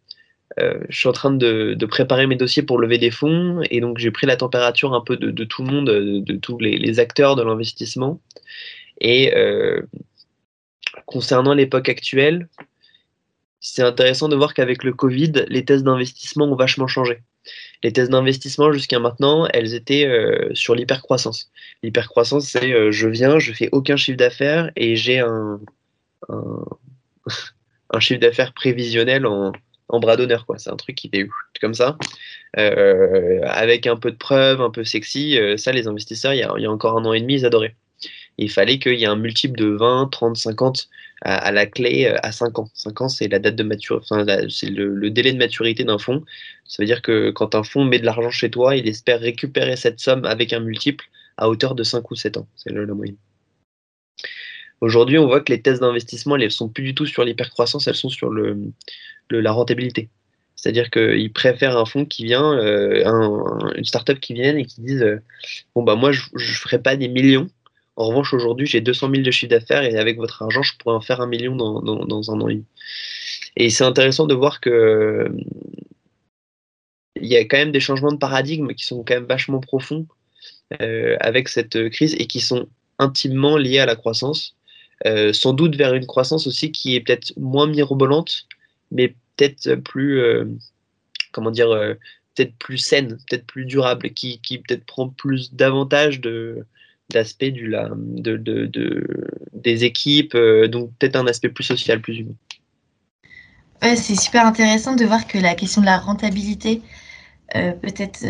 euh, 0.58 0.80
je 0.88 0.98
suis 0.98 1.08
en 1.08 1.12
train 1.12 1.30
de, 1.30 1.76
préparer 1.86 2.26
mes 2.26 2.36
dossiers 2.36 2.62
pour 2.62 2.78
lever 2.78 2.98
des 2.98 3.10
fonds 3.10 3.62
et 3.70 3.80
donc 3.80 3.98
j'ai 3.98 4.10
pris 4.10 4.26
la 4.26 4.36
température 4.36 4.94
un 4.94 5.00
peu 5.00 5.16
de, 5.16 5.44
tout 5.44 5.62
le 5.62 5.70
monde, 5.70 5.88
de, 5.88 6.36
tous 6.36 6.58
les, 6.58 7.00
acteurs 7.00 7.36
de 7.36 7.42
l'investissement. 7.42 8.20
Et 9.00 9.34
euh, 9.36 9.82
concernant 11.06 11.54
l'époque 11.54 11.88
actuelle, 11.88 12.48
c'est 13.60 13.82
intéressant 13.82 14.28
de 14.28 14.36
voir 14.36 14.54
qu'avec 14.54 14.84
le 14.84 14.92
Covid, 14.92 15.32
les 15.48 15.64
thèses 15.64 15.84
d'investissement 15.84 16.46
ont 16.46 16.56
vachement 16.56 16.86
changé. 16.86 17.20
Les 17.82 17.92
thèses 17.92 18.10
d'investissement 18.10 18.72
jusqu'à 18.72 18.98
maintenant, 18.98 19.46
elles 19.52 19.74
étaient 19.74 20.06
euh, 20.06 20.50
sur 20.54 20.74
l'hypercroissance. 20.74 21.50
L'hypercroissance, 21.82 22.48
c'est 22.48 22.92
je 22.92 23.08
viens, 23.08 23.38
je 23.38 23.52
fais 23.52 23.68
aucun 23.72 23.96
chiffre 23.96 24.18
d'affaires 24.18 24.70
et 24.76 24.96
j'ai 24.96 25.20
un, 25.20 25.60
un 26.28 26.64
chiffre 28.00 28.20
d'affaires 28.20 28.52
prévisionnel 28.52 29.26
en, 29.26 29.52
en 29.88 30.00
bras 30.00 30.16
d'honneur. 30.16 30.44
C'est 30.56 30.70
un 30.70 30.76
truc 30.76 30.96
qui 30.96 31.08
fait 31.08 31.28
comme 31.60 31.74
ça, 31.74 31.96
euh, 32.58 33.40
avec 33.44 33.86
un 33.86 33.96
peu 33.96 34.10
de 34.10 34.16
preuves, 34.16 34.60
un 34.60 34.70
peu 34.70 34.84
sexy. 34.84 35.38
Euh, 35.38 35.56
ça, 35.56 35.72
les 35.72 35.88
investisseurs, 35.88 36.34
il 36.34 36.38
y, 36.38 36.42
a, 36.42 36.70
encore 36.70 36.98
un 36.98 37.04
an 37.04 37.12
et 37.12 37.20
demi, 37.20 37.34
ils 37.34 37.46
adoraient. 37.46 37.74
Il 38.38 38.50
fallait 38.50 38.78
qu'il 38.78 38.94
y 38.94 39.04
ait 39.04 39.06
un 39.06 39.16
multiple 39.16 39.58
de 39.58 39.66
20, 39.66 40.08
30, 40.10 40.36
50 40.36 40.88
à, 41.22 41.50
la 41.50 41.66
clé 41.66 42.06
euh, 42.06 42.16
à 42.22 42.32
5 42.32 42.58
ans. 42.58 42.70
5 42.74 43.00
ans, 43.00 43.08
c'est 43.08 43.28
la 43.28 43.40
date 43.40 43.56
de 43.56 43.64
maturité, 43.64 44.06
c'est 44.48 44.70
le, 44.70 45.10
délai 45.10 45.32
de 45.32 45.38
maturité 45.38 45.84
d'un 45.84 45.98
fonds. 45.98 46.24
Ça 46.64 46.82
veut 46.82 46.86
dire 46.86 47.02
que 47.02 47.30
quand 47.30 47.54
un 47.54 47.64
fonds 47.64 47.84
met 47.84 47.98
de 47.98 48.06
l'argent 48.06 48.30
chez 48.30 48.50
toi, 48.50 48.76
il 48.76 48.86
espère 48.88 49.20
récupérer 49.20 49.76
cette 49.76 50.00
somme 50.00 50.24
avec 50.24 50.52
un 50.52 50.60
multiple 50.60 51.06
à 51.36 51.48
hauteur 51.48 51.74
de 51.74 51.82
5 51.82 52.08
ou 52.10 52.14
7 52.14 52.36
ans. 52.36 52.46
C'est 52.56 52.72
la 52.72 52.86
moyenne. 52.86 53.16
Aujourd'hui, 54.80 55.18
on 55.18 55.26
voit 55.26 55.40
que 55.40 55.52
les 55.52 55.60
thèses 55.60 55.80
d'investissement, 55.80 56.36
elles 56.36 56.44
ne 56.44 56.48
sont 56.48 56.68
plus 56.68 56.84
du 56.84 56.94
tout 56.94 57.06
sur 57.06 57.24
l'hypercroissance, 57.24 57.88
elles 57.88 57.96
sont 57.96 58.08
sur 58.08 58.30
le, 58.30 58.72
la 59.30 59.50
rentabilité. 59.50 60.08
C'est-à-dire 60.54 60.90
qu'ils 60.90 61.32
préfèrent 61.32 61.76
un 61.76 61.84
fonds 61.84 62.04
qui 62.04 62.24
vient, 62.24 62.52
euh, 62.58 63.04
un, 63.06 63.74
une 63.76 63.84
startup 63.84 64.18
qui 64.18 64.34
vient 64.34 64.56
et 64.56 64.64
qui 64.64 64.80
disent 64.80 65.02
euh, 65.02 65.20
Bon, 65.74 65.82
bah, 65.84 65.94
moi, 65.94 66.10
je 66.12 66.22
ne 66.34 66.38
ferai 66.40 66.80
pas 66.80 66.96
des 66.96 67.08
millions. 67.08 67.48
En 67.98 68.06
revanche, 68.06 68.32
aujourd'hui, 68.32 68.66
j'ai 68.66 68.80
200 68.80 69.10
000 69.10 69.22
de 69.22 69.30
chiffre 69.32 69.50
d'affaires 69.50 69.82
et 69.82 69.96
avec 69.98 70.18
votre 70.18 70.40
argent, 70.40 70.62
je 70.62 70.76
pourrais 70.76 70.94
en 70.94 71.00
faire 71.00 71.20
un 71.20 71.26
million 71.26 71.56
dans, 71.56 71.82
dans, 71.82 72.30
un 72.30 72.40
an 72.40 72.48
et 72.48 72.54
demi. 72.54 72.64
Et 73.56 73.70
c'est 73.70 73.82
intéressant 73.82 74.26
de 74.26 74.34
voir 74.34 74.60
que 74.60 75.28
il 77.20 77.26
y 77.26 77.36
a 77.36 77.40
quand 77.40 77.56
même 77.56 77.72
des 77.72 77.80
changements 77.80 78.12
de 78.12 78.16
paradigme 78.16 78.68
qui 78.68 78.84
sont 78.84 79.02
quand 79.02 79.14
même 79.14 79.24
vachement 79.24 79.58
profonds 79.58 80.06
euh, 80.80 81.16
avec 81.18 81.48
cette 81.48 81.90
crise 81.90 82.14
et 82.20 82.28
qui 82.28 82.38
sont 82.38 82.68
intimement 83.00 83.56
liés 83.56 83.80
à 83.80 83.86
la 83.86 83.96
croissance. 83.96 84.54
sans 85.32 85.52
doute 85.52 85.74
vers 85.74 85.92
une 85.94 86.06
croissance 86.06 86.46
aussi 86.46 86.70
qui 86.70 86.94
est 86.94 87.00
peut-être 87.00 87.32
moins 87.36 87.66
mirobolante, 87.66 88.46
mais 88.92 89.16
peut-être 89.36 89.74
plus, 89.74 90.20
euh, 90.20 90.44
comment 91.32 91.50
dire, 91.50 91.70
euh, 91.70 91.94
peut-être 92.34 92.54
plus 92.58 92.78
saine, 92.78 93.18
peut-être 93.28 93.46
plus 93.46 93.64
durable, 93.64 94.10
qui, 94.10 94.40
qui 94.40 94.58
peut-être 94.58 94.84
prend 94.84 95.08
plus 95.08 95.52
davantage 95.52 96.20
de 96.20 96.64
du 97.10 97.68
la, 97.68 97.88
de, 97.94 98.36
de, 98.36 98.66
de, 98.66 99.06
des 99.52 99.84
équipes, 99.84 100.34
euh, 100.34 100.68
donc 100.68 100.90
peut-être 100.98 101.16
un 101.16 101.26
aspect 101.26 101.48
plus 101.48 101.64
social, 101.64 102.00
plus 102.00 102.18
humain. 102.18 102.34
Ouais, 103.82 103.96
c'est 103.96 104.16
super 104.16 104.44
intéressant 104.44 104.96
de 104.96 105.04
voir 105.04 105.26
que 105.26 105.38
la 105.38 105.54
question 105.54 105.80
de 105.80 105.86
la 105.86 105.98
rentabilité 105.98 106.82
peut-être, 107.54 108.26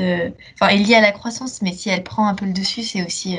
enfin, 0.54 0.68
est 0.68 0.76
liée 0.76 0.94
à 0.94 1.00
la 1.00 1.10
croissance, 1.10 1.60
mais 1.60 1.72
si 1.72 1.88
elle 1.88 2.04
prend 2.04 2.28
un 2.28 2.34
peu 2.34 2.46
le 2.46 2.52
dessus, 2.52 2.84
c'est 2.84 3.04
aussi, 3.04 3.36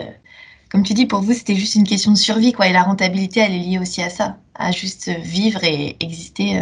comme 0.70 0.84
tu 0.84 0.94
dis, 0.94 1.06
pour 1.06 1.22
vous, 1.22 1.32
c'était 1.32 1.56
juste 1.56 1.76
une 1.76 1.88
question 1.88 2.12
de 2.12 2.18
survie, 2.18 2.52
quoi. 2.52 2.68
Et 2.68 2.74
la 2.74 2.84
rentabilité, 2.84 3.40
elle 3.40 3.54
est 3.54 3.60
liée 3.60 3.80
aussi 3.80 4.02
à 4.02 4.10
ça, 4.10 4.38
à 4.56 4.74
juste 4.74 5.10
vivre 5.10 5.64
et 5.64 5.96
exister 6.02 6.62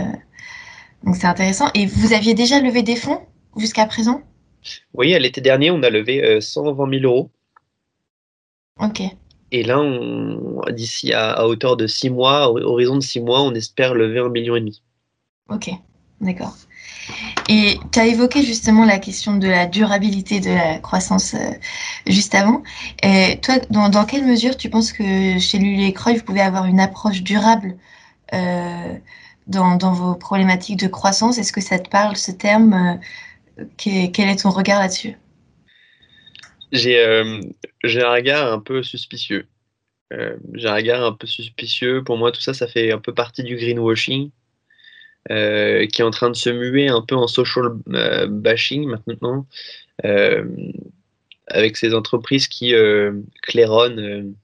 donc 1.03 1.15
c'est 1.15 1.27
intéressant. 1.27 1.69
Et 1.73 1.85
vous 1.85 2.13
aviez 2.13 2.33
déjà 2.33 2.59
levé 2.59 2.83
des 2.83 2.95
fonds 2.95 3.21
jusqu'à 3.55 3.85
présent? 3.85 4.21
Oui, 4.93 5.13
à 5.13 5.19
l'été 5.19 5.41
dernier, 5.41 5.71
on 5.71 5.81
a 5.83 5.89
levé 5.89 6.41
120 6.41 6.83
euh, 6.83 6.99
000 6.99 7.03
euros. 7.03 7.31
Ok. 8.79 9.01
Et 9.51 9.63
là, 9.63 9.81
d'ici 10.71 11.13
à, 11.13 11.45
hauteur 11.47 11.77
de 11.77 11.87
6 11.87 12.09
mois, 12.09 12.49
horizon 12.49 12.95
de 12.95 13.01
6 13.01 13.21
mois, 13.21 13.41
on 13.41 13.53
espère 13.53 13.93
lever 13.93 14.19
un 14.19 14.29
million 14.29 14.55
et 14.55 14.59
demi. 14.59 14.81
Ok, 15.49 15.69
d'accord. 16.19 16.53
Et 17.47 17.79
tu 17.91 17.99
as 17.99 18.07
évoqué 18.07 18.43
justement 18.43 18.83
la 18.83 18.99
question 18.99 19.37
de 19.37 19.47
la 19.47 19.65
durabilité 19.65 20.41
de 20.41 20.49
la 20.49 20.79
croissance 20.79 21.33
euh, 21.33 21.51
juste 22.05 22.35
avant. 22.35 22.63
Et 23.01 23.39
toi, 23.41 23.55
dans, 23.69 24.05
quelle 24.05 24.25
mesure 24.25 24.57
tu 24.57 24.69
penses 24.69 24.91
que 24.91 25.39
chez 25.39 25.57
Lully 25.57 25.93
Croix, 25.93 26.13
vous 26.13 26.23
pouvez 26.23 26.41
avoir 26.41 26.65
une 26.65 26.81
approche 26.81 27.21
durable 27.23 27.77
euh, 28.33 28.93
dans, 29.47 29.77
vos 29.93 30.15
problématiques 30.15 30.79
de 30.79 30.87
croissance? 30.87 31.37
Est-ce 31.37 31.53
que 31.53 31.61
ça 31.61 31.79
te 31.79 31.89
parle, 31.89 32.17
ce 32.17 32.31
terme 32.31 32.99
euh, 33.59 33.63
Quel 33.77 34.29
est 34.29 34.41
ton 34.41 34.49
regard 34.49 34.81
là-dessus? 34.81 35.15
J'ai 36.71 37.01
un 37.03 38.11
regard 38.11 38.51
un 38.51 38.59
peu 38.59 38.83
suspicieux. 38.83 39.47
Euh, 40.13 40.37
j'ai 40.53 40.67
un 40.67 40.75
regard 40.75 41.03
un 41.03 41.13
peu 41.13 41.27
suspicieux. 41.27 42.03
Pour 42.03 42.17
moi, 42.17 42.31
tout 42.31 42.41
ça, 42.41 42.53
ça 42.53 42.67
fait 42.67 42.91
un 42.91 42.99
peu 42.99 43.13
partie 43.13 43.43
du 43.43 43.55
greenwashing. 43.55 44.31
qui 45.29 45.33
est 45.33 46.03
en 46.03 46.11
train 46.11 46.29
de 46.29 46.35
se 46.35 46.49
muer 46.49 46.87
un 46.87 47.01
peu 47.01 47.15
en 47.15 47.27
social 47.27 47.65
bashing 48.29 48.87
maintenant, 48.87 49.47
avec 51.47 51.77
ces 51.77 51.93
entreprises 51.93 52.47
qui 52.47 52.73
claironnent 53.43 54.35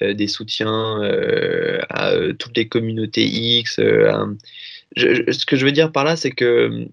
des 0.00 0.26
soutiens 0.26 1.00
à 1.88 2.12
toutes 2.38 2.56
les 2.56 2.68
communautés 2.68 3.24
X. 3.24 3.76
ce 3.76 5.46
que 5.46 5.56
je 5.56 5.64
veux 5.64 5.72
dire 5.72 5.92
par 5.92 6.04
là, 6.04 6.16
c'est 6.16 6.32
que 6.32 6.88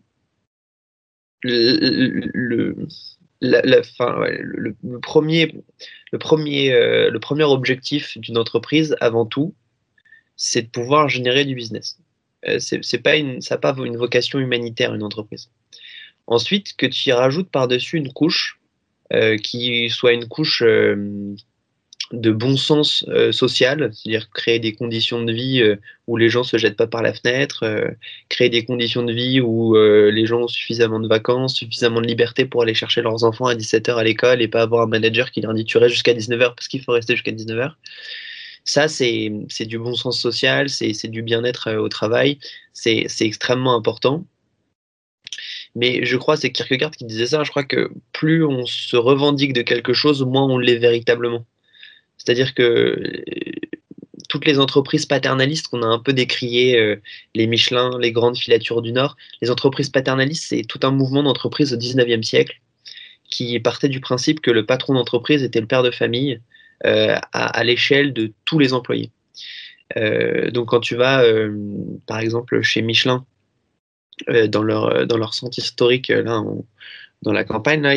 le, 1.43 2.75
la, 3.41 3.83
fin, 3.83 4.23
le, 4.29 4.75
premier, 4.99 5.51
le, 6.11 6.19
premier, 6.19 6.71
le 6.71 7.17
premier 7.19 7.43
objectif 7.43 8.17
d'une 8.17 8.37
entreprise, 8.37 8.95
avant 9.01 9.25
tout, 9.25 9.55
c'est 10.35 10.63
de 10.63 10.67
pouvoir 10.69 11.09
générer 11.09 11.45
du 11.45 11.55
business. 11.55 11.97
Euh, 12.47 12.59
c'est 12.59 13.03
pas 13.03 13.15
une, 13.17 13.41
ça 13.41 13.55
n'a 13.55 13.59
pas 13.59 13.75
une 13.77 13.97
vocation 13.97 14.39
humanitaire, 14.39 14.93
une 14.95 15.03
entreprise. 15.03 15.51
Ensuite, 16.27 16.75
que 16.75 16.85
tu 16.85 17.09
y 17.09 17.11
rajoutes 17.11 17.51
par-dessus 17.51 17.97
une 17.97 18.11
couche 18.11 18.59
euh, 19.13 19.37
qui 19.37 19.89
soit 19.89 20.13
une 20.13 20.27
couche 20.27 20.63
euh, 20.63 21.35
de 22.13 22.31
bon 22.31 22.57
sens 22.57 23.05
social, 23.31 23.91
c'est-à-dire 23.93 24.29
créer 24.31 24.59
des 24.59 24.73
conditions 24.73 25.23
de 25.23 25.31
vie 25.31 25.63
où 26.07 26.17
les 26.17 26.29
gens 26.29 26.43
se 26.43 26.57
jettent 26.57 26.77
pas 26.77 26.87
par 26.87 27.01
la 27.01 27.13
fenêtre, 27.13 27.65
créer 28.29 28.49
des 28.49 28.65
conditions 28.65 29.03
de 29.03 29.13
vie 29.13 29.39
où 29.39 29.75
les 29.75 30.25
gens 30.25 30.41
ont 30.41 30.47
suffisamment 30.47 30.99
de 30.99 31.07
vacances, 31.07 31.55
suffisamment 31.55 32.01
de 32.01 32.07
liberté 32.07 32.45
pour 32.45 32.63
aller 32.63 32.73
chercher 32.73 33.01
leurs 33.01 33.23
enfants 33.23 33.45
à 33.45 33.55
17h 33.55 33.95
à 33.95 34.03
l'école 34.03 34.41
et 34.41 34.47
pas 34.47 34.61
avoir 34.61 34.83
un 34.83 34.87
manager 34.87 35.31
qui 35.31 35.41
leur 35.41 35.53
dit 35.53 35.65
tu 35.65 35.77
restes 35.77 35.93
jusqu'à 35.93 36.13
19h 36.13 36.55
parce 36.55 36.67
qu'il 36.67 36.81
faut 36.81 36.91
rester 36.91 37.15
jusqu'à 37.15 37.31
19h. 37.31 37.73
Ça, 38.63 38.87
c'est 38.87 39.65
du 39.65 39.79
bon 39.79 39.95
sens 39.95 40.19
social, 40.19 40.69
c'est 40.69 41.07
du 41.07 41.23
bien-être 41.23 41.67
euh, 41.67 41.79
au 41.79 41.89
travail, 41.89 42.39
c'est 42.73 43.07
extrêmement 43.21 43.75
important. 43.75 44.25
Mais 45.75 46.05
je 46.05 46.17
crois, 46.17 46.37
c'est 46.37 46.51
Kierkegaard 46.51 46.91
qui 46.91 47.05
disait 47.05 47.27
ça, 47.27 47.43
je 47.43 47.49
crois 47.49 47.63
que 47.63 47.91
plus 48.11 48.43
on 48.45 48.65
se 48.65 48.97
revendique 48.97 49.53
de 49.53 49.61
quelque 49.61 49.93
chose, 49.93 50.23
moins 50.23 50.43
on 50.45 50.57
l'est 50.57 50.77
véritablement. 50.77 51.45
C'est-à-dire 52.23 52.53
que 52.53 52.61
euh, 52.61 53.23
toutes 54.29 54.45
les 54.45 54.59
entreprises 54.59 55.07
paternalistes 55.07 55.67
qu'on 55.67 55.81
a 55.81 55.87
un 55.87 55.97
peu 55.97 56.13
décriées, 56.13 56.77
euh, 56.77 57.01
les 57.33 57.47
Michelin, 57.47 57.97
les 57.99 58.11
grandes 58.11 58.37
filatures 58.37 58.83
du 58.83 58.91
Nord, 58.91 59.17
les 59.41 59.49
entreprises 59.49 59.89
paternalistes, 59.89 60.45
c'est 60.47 60.61
tout 60.61 60.79
un 60.83 60.91
mouvement 60.91 61.23
d'entreprise 61.23 61.73
au 61.73 61.77
19e 61.77 62.21
siècle 62.21 62.61
qui 63.29 63.59
partait 63.59 63.89
du 63.89 64.01
principe 64.01 64.39
que 64.39 64.51
le 64.51 64.65
patron 64.65 64.93
d'entreprise 64.93 65.41
était 65.41 65.61
le 65.61 65.67
père 65.67 65.83
de 65.83 65.89
famille 65.89 66.39
euh, 66.85 67.17
à, 67.33 67.63
l'échelle 67.63 68.13
de 68.13 68.33
tous 68.45 68.59
les 68.59 68.73
employés. 68.73 69.11
Donc 70.53 70.69
quand 70.69 70.79
tu 70.79 70.95
vas, 70.95 71.23
par 72.07 72.19
exemple, 72.19 72.61
chez 72.61 72.81
Michelin, 72.81 73.25
dans, 74.47 74.63
leur, 74.63 75.05
dans 75.05 75.17
leur 75.17 75.33
centre 75.33 75.57
historique, 75.57 76.09
là, 76.09 76.41
dans 77.21 77.33
la 77.33 77.43
campagne, 77.43 77.81
là, 77.81 77.95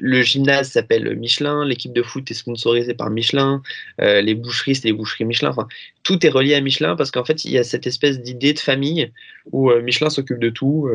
le 0.00 0.22
gymnase 0.22 0.70
s'appelle 0.70 1.14
Michelin, 1.16 1.64
l'équipe 1.64 1.92
de 1.92 2.02
foot 2.02 2.30
est 2.30 2.34
sponsorisée 2.34 2.94
par 2.94 3.10
Michelin, 3.10 3.62
les 3.98 4.34
boucheries, 4.34 4.74
c'est 4.74 4.86
les 4.86 4.92
boucheries 4.92 5.24
Michelin. 5.24 5.50
Enfin, 5.50 5.68
tout 6.02 6.24
est 6.26 6.30
relié 6.30 6.54
à 6.54 6.60
Michelin 6.60 6.96
parce 6.96 7.10
qu'en 7.10 7.24
fait, 7.24 7.44
il 7.44 7.52
y 7.52 7.58
a 7.58 7.64
cette 7.64 7.86
espèce 7.86 8.20
d'idée 8.20 8.52
de 8.52 8.58
famille 8.58 9.12
où 9.52 9.70
Michelin 9.72 10.10
s'occupe 10.10 10.38
de 10.38 10.50
tout 10.50 10.88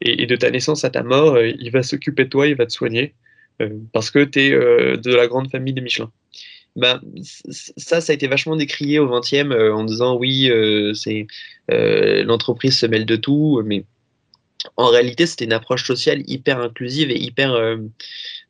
et, 0.00 0.26
de 0.26 0.36
ta 0.36 0.50
naissance 0.50 0.84
à 0.84 0.90
ta 0.90 1.02
mort, 1.02 1.40
il 1.40 1.70
va 1.70 1.82
s'occuper 1.82 2.24
de 2.24 2.28
toi, 2.30 2.46
il 2.46 2.54
va 2.54 2.66
te 2.66 2.72
soigner. 2.72 3.14
Euh, 3.60 3.68
parce 3.92 4.10
que 4.10 4.24
tu 4.24 4.40
es 4.40 4.52
euh, 4.52 4.96
de 4.96 5.14
la 5.14 5.26
grande 5.26 5.50
famille 5.50 5.74
des 5.74 5.80
Michelin. 5.80 6.10
Ben, 6.76 7.00
ça, 7.76 8.00
ça 8.00 8.12
a 8.12 8.14
été 8.14 8.28
vachement 8.28 8.56
décrié 8.56 8.98
au 8.98 9.08
20e 9.08 9.52
euh, 9.52 9.74
en 9.74 9.84
disant 9.84 10.16
oui, 10.16 10.50
c'est 10.94 11.26
l'entreprise 11.68 12.78
se 12.78 12.86
mêle 12.86 13.06
de 13.06 13.16
tout, 13.16 13.62
mais 13.64 13.84
en 14.76 14.86
réalité, 14.86 15.26
c'était 15.26 15.44
une 15.44 15.52
approche 15.52 15.86
sociale 15.86 16.22
hyper 16.26 16.60
inclusive 16.60 17.10
et 17.10 17.18
hyper, 17.20 17.78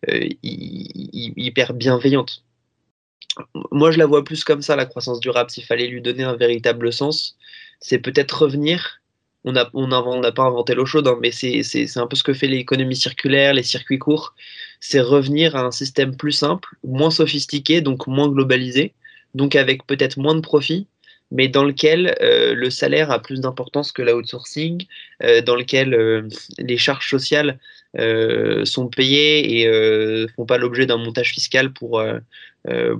hyper 0.06 1.74
bienveillante. 1.74 2.44
Moi, 3.70 3.90
je 3.90 3.98
la 3.98 4.06
vois 4.06 4.24
plus 4.24 4.44
comme 4.44 4.62
ça, 4.62 4.76
la 4.76 4.86
croissance 4.86 5.20
durable. 5.20 5.50
S'il 5.50 5.64
fallait 5.64 5.86
lui 5.86 6.02
donner 6.02 6.24
un 6.24 6.36
véritable 6.36 6.92
sens, 6.92 7.36
c'est 7.80 7.98
peut-être 7.98 8.42
revenir 8.42 9.00
on 9.44 9.52
n'a 9.52 9.70
on 9.74 9.88
pas 10.32 10.42
inventé 10.42 10.74
l'eau 10.74 10.86
chaude, 10.86 11.08
hein, 11.08 11.18
mais 11.20 11.30
c'est 11.30 11.96
un 11.96 12.06
peu 12.06 12.16
ce 12.16 12.22
que 12.22 12.34
fait 12.34 12.46
l'économie 12.46 12.96
circulaire, 12.96 13.54
les 13.54 13.62
circuits 13.62 13.98
courts. 13.98 14.34
C'est 14.80 15.00
revenir 15.00 15.56
à 15.56 15.62
un 15.62 15.70
système 15.70 16.16
plus 16.16 16.32
simple, 16.32 16.68
moins 16.84 17.10
sophistiqué, 17.10 17.80
donc 17.80 18.06
moins 18.06 18.28
globalisé, 18.28 18.94
donc 19.34 19.56
avec 19.56 19.86
peut-être 19.86 20.18
moins 20.18 20.34
de 20.34 20.40
profits, 20.40 20.86
mais 21.30 21.48
dans 21.48 21.64
lequel 21.64 22.16
euh, 22.20 22.54
le 22.54 22.70
salaire 22.70 23.10
a 23.10 23.20
plus 23.20 23.40
d'importance 23.40 23.92
que 23.92 24.02
l'outsourcing, 24.02 24.86
euh, 25.22 25.42
dans 25.42 25.54
lequel 25.54 25.94
euh, 25.94 26.28
les 26.58 26.76
charges 26.76 27.08
sociales 27.08 27.58
sont 28.62 28.86
payées 28.86 29.62
et 29.62 29.66
ne 29.66 30.28
font 30.36 30.46
pas 30.46 30.58
l'objet 30.58 30.86
d'un 30.86 30.96
montage 30.96 31.32
fiscal 31.32 31.72
pour, 31.72 32.00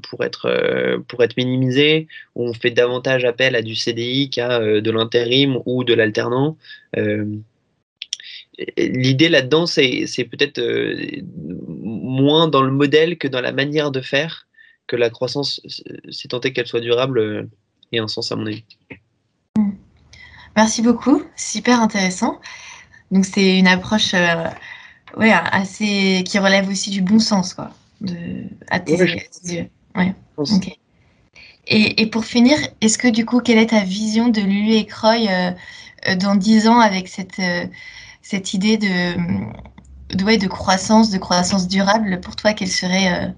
pour, 0.03 0.25
être, 0.25 1.01
pour 1.07 1.23
être 1.23 1.37
minimisées, 1.37 2.09
où 2.35 2.49
on 2.49 2.53
fait 2.55 2.73
davantage 2.73 3.25
appel 3.25 3.55
à 3.55 3.63
du 3.63 3.77
CDI 3.77 4.31
qu'à 4.31 4.59
de 4.59 4.91
l'intérim 4.91 5.61
ou 5.65 5.85
de 5.85 5.95
l'alternant. 5.95 6.59
L'idée 8.77 9.29
là-dedans, 9.29 9.67
c'est 9.67 10.29
peut-être 10.29 10.61
moins 11.69 12.49
dans 12.49 12.63
le 12.63 12.73
modèle 12.73 13.17
que 13.17 13.29
dans 13.29 13.41
la 13.41 13.53
manière 13.53 13.93
de 13.93 14.01
faire 14.01 14.49
que 14.89 14.97
la 14.97 15.09
croissance, 15.09 15.61
c'est 16.11 16.29
tenter 16.29 16.53
qu'elle 16.53 16.67
soit 16.67 16.81
durable, 16.81 17.49
et 17.93 17.99
un 17.99 18.09
sens 18.09 18.33
à 18.33 18.37
mon 18.37 18.47
avis. 18.47 18.65
Hmm. 19.57 19.73
Merci 20.57 20.83
beaucoup, 20.83 21.23
super 21.37 21.81
intéressant. 21.81 22.41
Donc 23.11 23.25
c'est 23.25 23.59
une 23.59 23.67
approche 23.67 24.15
euh, 24.15 24.45
ouais, 25.17 25.33
assez 25.33 26.23
qui 26.25 26.39
relève 26.39 26.69
aussi 26.69 26.91
du 26.91 27.03
bon 27.03 27.19
sens, 27.19 27.55
quoi. 27.55 27.71
De, 28.01 28.17
à 28.71 28.81
tes, 28.81 28.97
yeux. 28.97 29.69
Ouais. 29.95 30.15
Et, 31.67 32.01
et, 32.01 32.07
pour 32.07 32.25
finir, 32.25 32.57
est-ce 32.81 32.97
que 32.97 33.09
du 33.09 33.27
coup, 33.27 33.41
quelle 33.41 33.59
est 33.59 33.71
ta 33.71 33.85
vision 33.85 34.29
de 34.29 34.41
Lulu 34.41 34.73
et 34.73 34.87
Croy 34.87 35.29
euh, 35.29 35.51
euh, 36.09 36.17
dans 36.17 36.35
dix 36.35 36.67
ans 36.67 36.81
avec 36.81 37.09
cette, 37.09 37.43
cette 38.23 38.55
idée 38.55 38.79
de, 38.79 39.15
de, 40.17 40.37
de 40.39 40.47
croissance, 40.47 41.11
de 41.11 41.19
croissance 41.19 41.69
durable? 41.69 42.21
Pour 42.21 42.37
toi, 42.37 42.55
quel 42.55 42.69
serait 42.69 43.35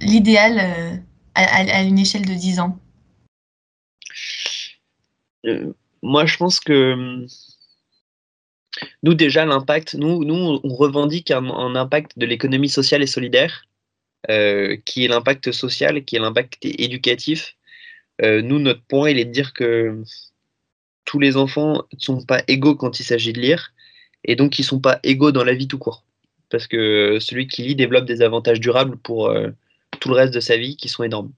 l'idéal 0.00 1.02
à, 1.34 1.42
à, 1.42 1.82
une 1.82 1.98
échelle 1.98 2.26
de 2.26 2.34
10 2.34 2.60
ans? 2.60 2.78
Euh, 5.46 5.72
moi, 6.02 6.26
je 6.26 6.36
pense 6.36 6.60
que 6.60 6.92
hum, 6.92 7.26
nous, 9.02 9.14
déjà, 9.14 9.44
l'impact, 9.44 9.94
nous, 9.94 10.24
nous, 10.24 10.60
on 10.62 10.74
revendique 10.74 11.30
un, 11.30 11.74
impact 11.74 12.18
de 12.18 12.26
l'économie 12.26 12.68
sociale 12.68 13.02
et 13.02 13.06
solidaire, 13.06 13.64
euh, 14.30 14.76
qui 14.84 15.04
est 15.04 15.08
l'impact 15.08 15.52
social, 15.52 16.04
qui 16.04 16.16
est 16.16 16.20
l'impact 16.20 16.58
éducatif. 16.62 17.56
Euh, 18.22 18.42
nous, 18.42 18.58
notre 18.58 18.82
point, 18.82 19.10
il 19.10 19.18
est 19.18 19.24
de 19.24 19.32
dire 19.32 19.52
que 19.52 20.02
tous 21.04 21.18
les 21.18 21.36
enfants 21.36 21.84
ne 21.92 21.98
sont 21.98 22.24
pas 22.24 22.42
égaux 22.48 22.76
quand 22.76 23.00
il 23.00 23.04
s'agit 23.04 23.32
de 23.32 23.40
lire, 23.40 23.72
et 24.24 24.36
donc 24.36 24.58
ils 24.58 24.62
ne 24.62 24.66
sont 24.66 24.80
pas 24.80 25.00
égaux 25.02 25.32
dans 25.32 25.44
la 25.44 25.54
vie 25.54 25.68
tout 25.68 25.78
court. 25.78 26.04
Parce 26.50 26.66
que 26.66 27.18
celui 27.20 27.46
qui 27.46 27.62
lit 27.62 27.76
développe 27.76 28.04
des 28.06 28.22
avantages 28.22 28.60
durables 28.60 28.96
pour 28.98 29.32
tout 30.00 30.08
le 30.08 30.14
reste 30.14 30.34
de 30.34 30.40
sa 30.40 30.56
vie 30.56 30.76
qui 30.76 30.88
sont 30.88 31.04
énormes. 31.04 31.32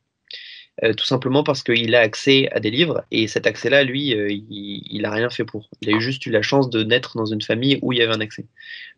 Euh, 0.83 0.95
tout 0.95 1.05
simplement 1.05 1.45
parce 1.45 1.63
qu'il 1.63 1.95
a 1.95 2.01
accès 2.01 2.49
à 2.53 2.61
des 2.61 2.71
livres 2.71 3.05
et 3.11 3.29
cet 3.29 3.47
accès-là, 3.47 3.85
lui, 3.85 4.15
euh, 4.15 4.31
il 4.31 5.03
n'a 5.03 5.11
rien 5.11 5.29
fait 5.29 5.45
pour. 5.45 5.69
Il 5.83 5.95
a 5.95 5.99
juste 5.99 6.25
eu 6.25 6.31
la 6.31 6.41
chance 6.41 6.71
de 6.71 6.83
naître 6.83 7.19
dans 7.19 7.27
une 7.27 7.43
famille 7.43 7.79
où 7.83 7.93
il 7.93 7.99
y 7.99 8.03
avait 8.03 8.15
un 8.15 8.21
accès. 8.21 8.47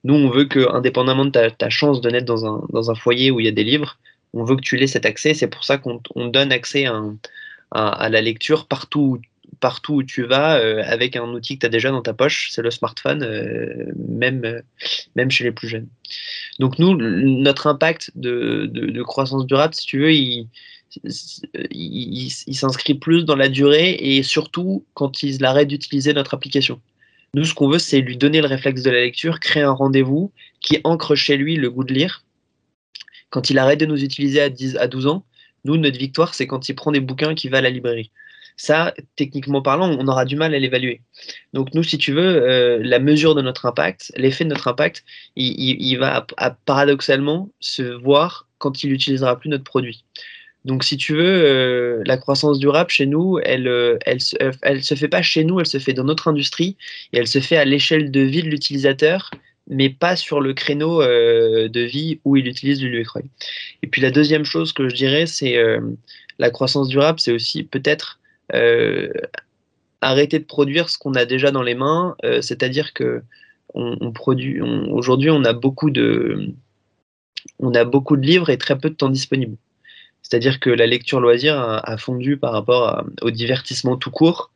Nous, 0.05 0.15
on 0.15 0.31
veut 0.31 0.45
que, 0.45 0.73
indépendamment 0.73 1.25
de 1.25 1.49
ta, 1.49 1.71
chance 1.71 2.01
de 2.01 2.09
naître 2.09 2.27
dans 2.27 2.47
un, 2.47 2.65
dans 2.73 2.93
un, 2.93 2.95
foyer 2.95 3.33
où 3.33 3.41
il 3.41 3.47
y 3.47 3.49
a 3.49 3.53
des 3.53 3.65
livres, 3.65 3.99
on 4.33 4.45
veut 4.45 4.55
que 4.55 4.61
tu 4.61 4.81
aies 4.81 4.87
cet 4.87 5.07
accès. 5.07 5.35
C'est 5.35 5.49
pour 5.49 5.65
ça 5.65 5.77
qu'on 5.77 6.01
donne 6.29 6.53
accès 6.53 6.87
à, 6.87 7.03
à, 7.73 8.09
la 8.09 8.21
lecture 8.21 8.67
partout, 8.67 9.21
partout 9.59 9.95
où 9.95 10.03
tu 10.05 10.23
vas 10.23 10.59
euh, 10.59 10.85
avec 10.87 11.17
un 11.17 11.29
outil 11.31 11.57
que 11.57 11.61
tu 11.61 11.67
as 11.67 11.69
déjà 11.71 11.91
dans 11.91 12.03
ta 12.03 12.15
poche, 12.15 12.51
c'est 12.53 12.63
le 12.63 12.71
smartphone, 12.71 13.27
même, 14.09 14.63
même 15.17 15.31
chez 15.33 15.43
les 15.43 15.53
plus 15.53 15.67
jeunes. 15.67 15.89
Donc 16.61 16.79
nous, 16.79 16.95
notre 16.97 17.67
impact 17.67 18.13
de, 18.15 18.67
de, 18.71 18.87
de 18.87 19.03
croissance 19.03 19.47
durable, 19.47 19.75
si 19.75 19.87
tu 19.87 19.99
veux, 19.99 20.13
il, 20.13 20.47
il, 21.71 22.31
s'inscrit 22.31 22.95
plus 22.95 23.25
dans 23.25 23.37
la 23.37 23.49
durée 23.49 23.93
et 24.01 24.23
surtout 24.23 24.85
quand 24.95 25.23
il 25.23 25.45
arrête 25.45 25.69
d'utiliser 25.69 26.13
notre 26.13 26.35
application. 26.35 26.81
Nous, 27.35 27.45
ce 27.45 27.55
qu'on 27.55 27.69
veut, 27.69 27.79
c'est 27.79 28.01
lui 28.01 28.17
donner 28.17 28.41
le 28.41 28.47
réflexe 28.47 28.83
de 28.83 28.91
la 28.91 29.01
lecture, 29.01 29.41
créer 29.41 29.63
un 29.63 29.73
rendez-vous 29.73 30.33
qui 30.61 30.81
ancre 30.85 31.15
chez 31.15 31.37
lui 31.37 31.57
le 31.57 31.71
goût 31.71 31.85
de 31.85 31.95
lire. 31.95 32.25
Quand 33.31 33.49
il 33.49 33.59
arrête 33.59 33.81
de 33.81 33.87
nous 33.87 34.05
utiliser 34.05 34.43
à, 34.43 34.51
10, 34.51 34.77
à 34.77 34.87
12 34.87 35.07
ans, 35.07 35.25
nous, 35.65 35.79
notre 35.79 35.99
victoire, 35.99 36.35
c'est 36.35 36.47
quand 36.47 36.69
il 36.69 36.75
prend 36.75 36.93
des 36.93 37.01
bouquins 37.01 37.35
qui 37.35 37.49
va 37.49 37.59
à 37.59 37.61
la 37.63 37.71
librairie. 37.71 38.11
Ça, 38.57 38.95
techniquement 39.17 39.63
parlant, 39.63 39.89
on 39.99 40.07
aura 40.09 40.25
du 40.25 40.37
mal 40.37 40.55
à 40.55 40.59
l'évaluer. 40.59 41.01
Donc 41.55 41.73
nous, 41.75 41.83
si 41.83 41.97
tu 41.99 42.13
veux, 42.13 42.43
euh, 42.43 42.81
la 42.83 42.99
mesure 42.99 43.35
de 43.35 43.41
notre 43.41 43.65
impact, 43.67 44.13
l'effet 44.17 44.45
de 44.45 44.51
notre 44.51 44.69
impact, 44.69 45.05
il, 45.37 45.97
va 45.97 46.27
paradoxalement 46.67 47.51
se 47.61 47.83
voir 47.83 48.47
quand 48.59 48.85
il 48.85 48.91
n'utilisera 48.91 49.39
plus 49.39 49.49
notre 49.49 49.65
produit. 49.65 50.05
Donc, 50.65 50.85
si 50.85 50.97
tu 50.97 51.15
veux, 51.15 51.45
euh, 51.45 52.03
la 52.07 52.17
croissance 52.17 52.59
durable 52.59 52.91
chez 52.91 53.07
nous, 53.07 53.39
elle, 53.43 53.67
euh, 53.67 53.99
elle, 54.07 54.19
elle, 54.63 54.83
se 54.85 54.95
fait 54.95 55.09
pas 55.09 55.23
chez 55.23 55.45
nous, 55.45 55.59
elle 55.59 55.67
se 55.67 55.79
fait 55.79 55.93
dans 55.93 56.05
notre 56.05 56.29
industrie 56.29 56.77
et 57.13 57.19
elle 57.19 57.27
se 57.27 57.41
fait 57.41 57.57
à 57.57 57.65
l'échelle 57.65 58.11
de 58.11 58.21
vie 58.21 58.43
de 58.43 58.49
l'utilisateur 58.49 59.31
mais 59.69 59.91
pas 59.91 60.17
sur 60.17 60.41
le 60.41 60.55
créneau 60.55 61.03
de 61.03 61.81
vie 61.81 62.19
où 62.25 62.37
il 62.37 62.49
utilise 62.49 62.83
Lulu 62.83 63.01
Écreuil. 63.01 63.27
Et 63.83 63.87
puis 63.87 64.03
la 64.03 64.11
deuxième 64.11 64.45
chose 64.45 64.73
que 64.73 64.89
je 64.89 64.95
dirais, 64.95 65.27
c'est 65.27 65.57
la 66.41 66.51
croissance 66.51 66.89
durable, 66.89 67.21
c'est 67.21 67.31
aussi 67.31 67.63
peut-être 67.63 68.19
arrêter 70.01 70.41
de 70.41 70.45
produire 70.45 70.91
ce 70.91 70.99
qu'on 70.99 71.15
a 71.15 71.25
déjà 71.27 71.53
dans 71.53 71.63
les 71.63 71.77
mains, 71.77 72.17
c'est-à-dire 72.41 72.93
que 72.93 73.23
on, 73.73 74.11
produit 74.11 74.61
aujourd'hui 74.61 75.31
on 75.31 75.45
a 75.45 75.53
beaucoup 75.53 75.91
de 75.91 76.49
on 77.61 77.73
a 77.73 77.85
beaucoup 77.85 78.17
de 78.17 78.27
livres 78.27 78.51
et 78.51 78.59
très 78.59 78.77
peu 78.77 78.91
de 78.91 78.97
temps 78.97 79.11
disponible. 79.11 79.57
C'est-à-dire 80.33 80.61
que 80.61 80.71
la 80.71 80.87
lecture 80.87 81.21
loisir 81.21 81.61
a, 81.61 81.97
fondu 81.99 82.39
par 82.39 82.53
rapport 82.55 83.05
au 83.21 83.31
divertissement 83.31 83.99
tout 83.99 84.11
court, 84.11 84.51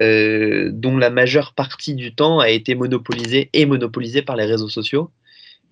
euh, 0.00 0.70
dont 0.72 0.96
la 0.98 1.10
majeure 1.10 1.52
partie 1.52 1.94
du 1.94 2.14
temps 2.14 2.38
a 2.38 2.48
été 2.48 2.76
monopolisée 2.76 3.50
et 3.52 3.66
monopolisée 3.66 4.22
par 4.22 4.36
les 4.36 4.44
réseaux 4.44 4.68
sociaux, 4.68 5.10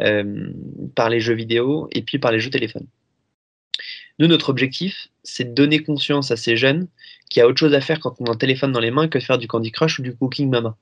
euh, 0.02 0.48
par 0.96 1.08
les 1.08 1.20
jeux 1.20 1.34
vidéo 1.34 1.88
et 1.92 2.02
puis 2.02 2.18
par 2.18 2.32
les 2.32 2.40
jeux 2.40 2.50
téléphones. 2.50 2.88
Nous, 4.18 4.26
notre 4.26 4.48
objectif, 4.48 5.06
c'est 5.22 5.44
de 5.44 5.54
donner 5.54 5.78
conscience 5.78 6.32
à 6.32 6.36
ces 6.36 6.56
jeunes 6.56 6.88
qu'il 7.30 7.38
y 7.38 7.42
a 7.44 7.46
autre 7.46 7.60
chose 7.60 7.74
à 7.74 7.80
faire 7.80 8.00
quand 8.00 8.16
on 8.18 8.24
a 8.24 8.32
un 8.32 8.36
téléphone 8.36 8.72
dans 8.72 8.80
les 8.80 8.90
mains 8.90 9.06
que 9.06 9.18
de 9.18 9.22
faire 9.22 9.38
du 9.38 9.46
Candy 9.46 9.70
Crush 9.70 10.00
ou 10.00 10.02
du 10.02 10.16
Cooking 10.16 10.50
Mama. 10.50 10.76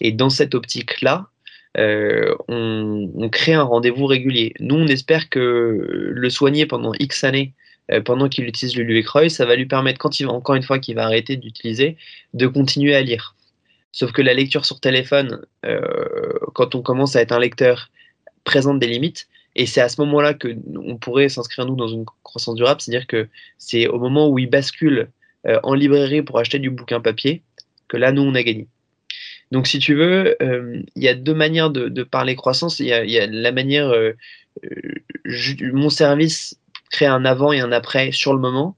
Et 0.00 0.10
dans 0.10 0.30
cette 0.30 0.56
optique-là, 0.56 1.28
euh, 1.78 2.34
on, 2.48 3.28
crée 3.30 3.54
un 3.54 3.62
rendez-vous 3.62 4.06
régulier. 4.06 4.52
Nous, 4.58 4.74
on 4.74 4.88
espère 4.88 5.28
que 5.28 6.10
le 6.12 6.30
soigner 6.30 6.66
pendant 6.66 6.92
X 6.98 7.22
années, 7.22 7.54
pendant 8.04 8.28
qu'il 8.28 8.46
utilise 8.46 8.76
le 8.76 9.02
Croix, 9.02 9.28
ça 9.28 9.46
va 9.46 9.56
lui 9.56 9.66
permettre, 9.66 9.98
quand 9.98 10.18
il 10.18 10.26
va, 10.26 10.32
encore 10.32 10.54
une 10.54 10.62
fois, 10.62 10.78
qu'il 10.78 10.96
va 10.96 11.04
arrêter 11.04 11.36
d'utiliser, 11.36 11.96
de 12.34 12.46
continuer 12.46 12.94
à 12.94 13.02
lire. 13.02 13.36
Sauf 13.92 14.12
que 14.12 14.22
la 14.22 14.34
lecture 14.34 14.64
sur 14.64 14.80
téléphone, 14.80 15.40
euh, 15.64 15.80
quand 16.54 16.74
on 16.74 16.82
commence 16.82 17.16
à 17.16 17.22
être 17.22 17.32
un 17.32 17.38
lecteur, 17.38 17.90
présente 18.44 18.78
des 18.78 18.86
limites. 18.86 19.28
Et 19.54 19.66
c'est 19.66 19.80
à 19.80 19.88
ce 19.88 20.00
moment-là 20.02 20.34
que 20.34 20.48
on 20.76 20.96
pourrait 20.96 21.28
s'inscrire 21.28 21.64
nous 21.64 21.76
dans 21.76 21.88
une 21.88 22.04
croissance 22.22 22.56
durable, 22.56 22.80
c'est-à-dire 22.80 23.06
que 23.06 23.28
c'est 23.56 23.86
au 23.86 23.98
moment 23.98 24.28
où 24.28 24.38
il 24.38 24.50
bascule 24.50 25.08
en 25.62 25.74
librairie 25.74 26.22
pour 26.22 26.38
acheter 26.38 26.58
du 26.58 26.70
bouquin 26.70 27.00
papier 27.00 27.42
que 27.88 27.96
là, 27.96 28.12
nous, 28.12 28.22
on 28.22 28.34
a 28.34 28.42
gagné. 28.42 28.68
Donc, 29.52 29.66
si 29.66 29.78
tu 29.78 29.94
veux, 29.94 30.36
euh, 30.42 30.82
il 30.96 31.02
y 31.02 31.08
a 31.08 31.14
deux 31.14 31.34
manières 31.34 31.70
de, 31.70 32.02
parler 32.02 32.34
croissance. 32.34 32.80
Il 32.80 32.86
y, 32.86 32.92
a, 32.92 33.26
la 33.26 33.52
manière, 33.52 33.88
euh, 33.90 34.12
euh, 34.64 35.72
mon 35.72 35.90
service 35.90 36.58
crée 36.90 37.06
un 37.06 37.24
avant 37.24 37.52
et 37.52 37.60
un 37.60 37.72
après 37.72 38.12
sur 38.12 38.32
le 38.32 38.40
moment. 38.40 38.76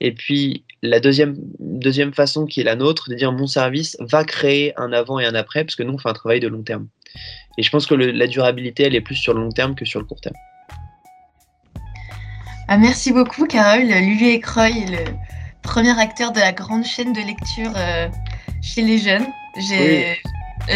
Et 0.00 0.12
puis, 0.12 0.64
la 0.82 1.00
deuxième, 1.00 1.36
deuxième 1.58 2.14
façon 2.14 2.46
qui 2.46 2.60
est 2.60 2.64
la 2.64 2.76
nôtre, 2.76 3.10
de 3.10 3.14
dire 3.14 3.32
mon 3.32 3.46
service 3.46 3.96
va 4.00 4.24
créer 4.24 4.72
un 4.78 4.92
avant 4.92 5.18
et 5.18 5.26
un 5.26 5.34
après, 5.34 5.64
parce 5.64 5.76
que 5.76 5.82
nous, 5.82 5.94
on 5.94 5.98
fait 5.98 6.08
un 6.08 6.14
travail 6.14 6.40
de 6.40 6.48
long 6.48 6.62
terme. 6.62 6.88
Et 7.58 7.62
je 7.62 7.70
pense 7.70 7.86
que 7.86 7.94
la 7.94 8.26
durabilité, 8.26 8.84
elle 8.84 8.94
est 8.94 9.00
plus 9.00 9.16
sur 9.16 9.34
le 9.34 9.40
long 9.40 9.50
terme 9.50 9.74
que 9.74 9.84
sur 9.84 10.00
le 10.00 10.06
court 10.06 10.20
terme. 10.20 10.36
Ah, 12.68 12.78
merci 12.78 13.12
beaucoup, 13.12 13.46
Carole. 13.46 13.82
Lulu 13.82 14.28
Écreuil 14.28 14.84
est 14.84 14.90
le 14.90 15.12
premier 15.62 15.98
acteur 15.98 16.32
de 16.32 16.38
la 16.38 16.52
grande 16.52 16.84
chaîne 16.84 17.12
de 17.12 17.20
lecture 17.20 17.72
chez 18.62 18.82
les 18.82 18.98
jeunes. 18.98 19.26
J'ai 19.68 20.16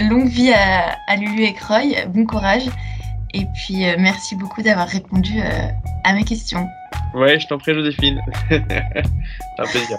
longue 0.03 0.29
vie 0.29 0.53
à, 0.53 1.17
Lulu 1.17 1.45
et 1.45 1.55
Croy, 1.55 1.95
bon 2.09 2.27
courage. 2.27 2.65
Et 3.35 3.47
puis 3.47 3.85
euh, 3.85 3.97
merci 3.99 4.37
beaucoup 4.37 4.63
d'avoir 4.63 4.87
répondu 4.87 5.41
euh, 5.41 5.69
à 6.05 6.15
mes 6.15 6.23
questions. 6.23 6.69
Ouais, 7.15 7.39
je 7.41 7.49
t'en 7.49 7.59
prie 7.59 7.75
Joséphine. 7.75 8.21
un 8.51 9.65
plaisir. 9.65 9.99